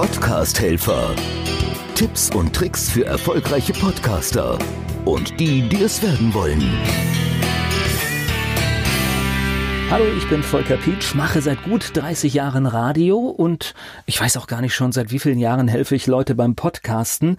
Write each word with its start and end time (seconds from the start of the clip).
Podcast-Helfer. 0.00 1.14
Tipps 1.94 2.30
und 2.34 2.56
Tricks 2.56 2.88
für 2.88 3.04
erfolgreiche 3.04 3.74
Podcaster 3.74 4.58
und 5.04 5.38
die, 5.38 5.68
die 5.68 5.82
es 5.82 6.02
werden 6.02 6.32
wollen. 6.32 6.62
Hallo, 9.90 10.06
ich 10.16 10.26
bin 10.30 10.42
Volker 10.42 10.78
Pietsch, 10.78 11.14
mache 11.14 11.42
seit 11.42 11.62
gut 11.64 11.94
30 11.94 12.32
Jahren 12.32 12.64
Radio 12.64 13.18
und 13.18 13.74
ich 14.06 14.18
weiß 14.18 14.38
auch 14.38 14.46
gar 14.46 14.62
nicht 14.62 14.74
schon, 14.74 14.92
seit 14.92 15.10
wie 15.10 15.18
vielen 15.18 15.38
Jahren 15.38 15.68
helfe 15.68 15.96
ich 15.96 16.06
Leute 16.06 16.34
beim 16.34 16.54
Podcasten. 16.54 17.36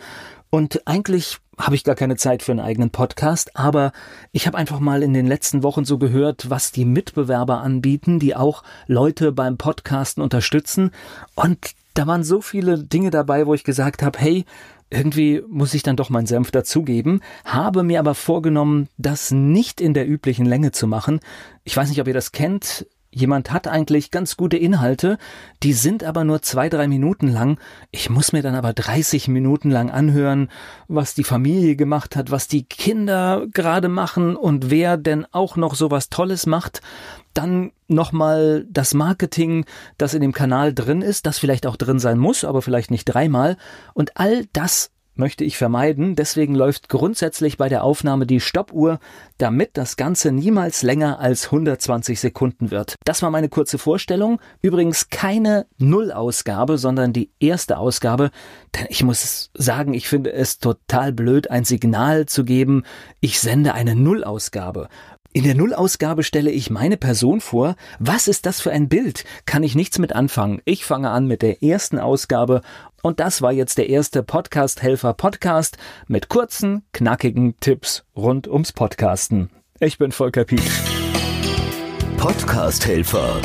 Und 0.51 0.85
eigentlich 0.85 1.39
habe 1.57 1.73
ich 1.73 1.83
gar 1.83 1.95
keine 1.95 2.15
Zeit 2.15 2.43
für 2.43 2.51
einen 2.51 2.59
eigenen 2.59 2.91
Podcast, 2.91 3.57
aber 3.57 3.91
ich 4.33 4.45
habe 4.45 4.59
einfach 4.59 4.79
mal 4.79 5.01
in 5.01 5.15
den 5.15 5.25
letzten 5.25 5.63
Wochen 5.63 5.83
so 5.83 5.97
gehört, 5.97 6.51
was 6.51 6.71
die 6.71 6.85
Mitbewerber 6.85 7.61
anbieten, 7.61 8.19
die 8.19 8.35
auch 8.35 8.61
Leute 8.85 9.31
beim 9.31 9.57
Podcasten 9.57 10.21
unterstützen. 10.21 10.91
Und 11.33 11.73
da 11.93 12.07
waren 12.07 12.23
so 12.23 12.41
viele 12.41 12.83
Dinge 12.83 13.09
dabei, 13.09 13.47
wo 13.47 13.53
ich 13.53 13.63
gesagt 13.63 14.03
habe, 14.03 14.19
hey, 14.19 14.45
irgendwie 14.89 15.41
muss 15.47 15.73
ich 15.73 15.83
dann 15.83 15.95
doch 15.95 16.09
meinen 16.09 16.27
Senf 16.27 16.51
dazugeben, 16.51 17.21
habe 17.45 17.83
mir 17.83 17.99
aber 17.99 18.13
vorgenommen, 18.13 18.89
das 18.97 19.31
nicht 19.31 19.79
in 19.79 19.93
der 19.93 20.07
üblichen 20.07 20.45
Länge 20.45 20.71
zu 20.71 20.85
machen. 20.85 21.21
Ich 21.63 21.75
weiß 21.75 21.89
nicht, 21.89 22.01
ob 22.01 22.07
ihr 22.07 22.13
das 22.13 22.31
kennt 22.31 22.85
jemand 23.11 23.51
hat 23.51 23.67
eigentlich 23.67 24.09
ganz 24.09 24.37
gute 24.37 24.57
Inhalte, 24.57 25.17
die 25.63 25.73
sind 25.73 26.03
aber 26.03 26.23
nur 26.23 26.41
zwei, 26.41 26.69
drei 26.69 26.87
Minuten 26.87 27.27
lang. 27.27 27.59
Ich 27.91 28.09
muss 28.09 28.31
mir 28.31 28.41
dann 28.41 28.55
aber 28.55 28.73
30 28.73 29.27
Minuten 29.27 29.69
lang 29.69 29.91
anhören, 29.91 30.49
was 30.87 31.13
die 31.13 31.23
Familie 31.23 31.75
gemacht 31.75 32.15
hat, 32.15 32.31
was 32.31 32.47
die 32.47 32.63
Kinder 32.63 33.45
gerade 33.51 33.89
machen 33.89 34.35
und 34.35 34.69
wer 34.69 34.97
denn 34.97 35.25
auch 35.31 35.57
noch 35.57 35.75
sowas 35.75 36.09
Tolles 36.09 36.45
macht. 36.45 36.81
Dann 37.33 37.71
nochmal 37.87 38.65
das 38.69 38.93
Marketing, 38.93 39.65
das 39.97 40.13
in 40.13 40.21
dem 40.21 40.33
Kanal 40.33 40.73
drin 40.73 41.01
ist, 41.01 41.25
das 41.25 41.39
vielleicht 41.39 41.67
auch 41.67 41.75
drin 41.75 41.99
sein 41.99 42.17
muss, 42.17 42.43
aber 42.43 42.61
vielleicht 42.61 42.91
nicht 42.91 43.05
dreimal. 43.05 43.57
Und 43.93 44.17
all 44.17 44.45
das 44.53 44.91
möchte 45.21 45.43
ich 45.43 45.55
vermeiden. 45.55 46.15
Deswegen 46.15 46.55
läuft 46.55 46.89
grundsätzlich 46.89 47.57
bei 47.57 47.69
der 47.69 47.83
Aufnahme 47.83 48.25
die 48.25 48.39
Stoppuhr, 48.39 48.99
damit 49.37 49.77
das 49.77 49.95
Ganze 49.95 50.31
niemals 50.31 50.81
länger 50.81 51.19
als 51.19 51.45
120 51.45 52.19
Sekunden 52.19 52.71
wird. 52.71 52.95
Das 53.05 53.21
war 53.21 53.29
meine 53.29 53.47
kurze 53.47 53.77
Vorstellung. 53.77 54.41
Übrigens 54.63 55.09
keine 55.09 55.67
Nullausgabe, 55.77 56.79
sondern 56.79 57.13
die 57.13 57.29
erste 57.39 57.77
Ausgabe. 57.77 58.31
Denn 58.75 58.87
ich 58.89 59.03
muss 59.03 59.51
sagen, 59.53 59.93
ich 59.93 60.09
finde 60.09 60.33
es 60.33 60.57
total 60.57 61.13
blöd, 61.13 61.51
ein 61.51 61.65
Signal 61.65 62.25
zu 62.25 62.43
geben, 62.43 62.83
ich 63.19 63.39
sende 63.39 63.75
eine 63.75 63.95
Nullausgabe. 63.95 64.89
In 65.33 65.45
der 65.45 65.55
Nullausgabe 65.55 66.23
stelle 66.23 66.51
ich 66.51 66.69
meine 66.69 66.97
Person 66.97 67.39
vor. 67.39 67.75
Was 67.99 68.27
ist 68.27 68.45
das 68.45 68.59
für 68.59 68.71
ein 68.71 68.89
Bild? 68.89 69.23
Kann 69.45 69.63
ich 69.63 69.75
nichts 69.75 69.97
mit 69.97 70.13
anfangen. 70.13 70.61
Ich 70.65 70.83
fange 70.83 71.09
an 71.09 71.25
mit 71.25 71.41
der 71.41 71.63
ersten 71.63 71.99
Ausgabe 71.99 72.61
und 73.01 73.21
das 73.21 73.41
war 73.41 73.53
jetzt 73.53 73.77
der 73.77 73.87
erste 73.87 74.23
Podcast-Helfer 74.23 75.13
Podcast 75.13 75.77
mit 76.07 76.27
kurzen, 76.27 76.83
knackigen 76.91 77.57
Tipps 77.61 78.03
rund 78.13 78.49
ums 78.49 78.73
Podcasten. 78.73 79.49
Ich 79.79 79.97
bin 79.97 80.11
Volker 80.11 80.43
Pietsch. 80.43 80.81
Podcast-Helfer. 82.17 83.41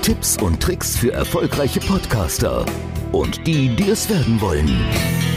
Tipps 0.00 0.38
und 0.38 0.62
Tricks 0.62 0.96
für 0.96 1.12
erfolgreiche 1.12 1.80
Podcaster 1.80 2.64
und 3.12 3.46
die, 3.46 3.76
die 3.76 3.90
es 3.90 4.08
werden 4.08 4.40
wollen. 4.40 5.31